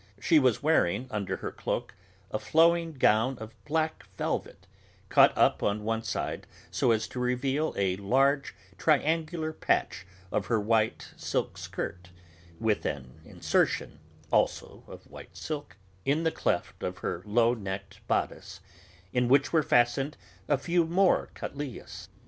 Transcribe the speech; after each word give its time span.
She 0.19 0.39
was 0.39 0.63
wearing, 0.63 1.05
under 1.11 1.37
her 1.37 1.51
cloak, 1.51 1.93
a 2.31 2.39
flowing 2.39 2.93
gown 2.93 3.37
of 3.37 3.53
black 3.65 4.07
velvet, 4.17 4.65
caught 5.09 5.31
up 5.37 5.61
on 5.61 5.83
one 5.83 6.01
side 6.01 6.47
so 6.71 6.89
as 6.89 7.07
to 7.09 7.19
reveal 7.19 7.75
a 7.77 7.97
large 7.97 8.55
triangular 8.79 9.53
patch 9.53 10.07
of 10.31 10.47
her 10.47 10.59
white 10.59 11.09
silk 11.17 11.55
skirt, 11.59 12.09
with 12.59 12.83
an 12.83 13.21
'insertion,' 13.25 13.99
also 14.31 14.83
of 14.87 15.03
white 15.05 15.37
silk, 15.37 15.77
in 16.03 16.23
the 16.23 16.31
cleft 16.31 16.81
of 16.81 16.97
her 17.05 17.21
low 17.23 17.53
necked 17.53 17.99
bodice, 18.07 18.59
in 19.13 19.27
which 19.27 19.53
were 19.53 19.61
fastened 19.61 20.17
a 20.47 20.57
few 20.57 20.83
more 20.83 21.29
cattleyas. 21.35 22.07